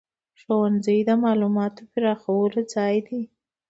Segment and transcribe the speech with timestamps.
[0.41, 3.21] ښوونځی د معلوماتو پراخولو ځای دی.